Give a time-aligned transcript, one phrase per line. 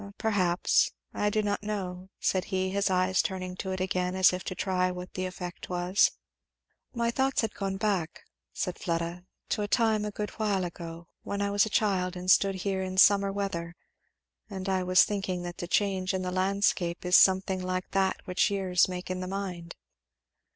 [0.17, 4.43] "Perhaps I do not know," said he, his eyes turning to it again as if
[4.45, 6.09] to try what the effect was.
[6.91, 11.39] "My thoughts had gone back," said Fleda, "to a time a good while ago, when
[11.39, 13.75] I was a child and stood here in summer weather
[14.49, 18.49] and I was thinking that the change in the landscape is something like that which
[18.49, 19.75] years make in the mind."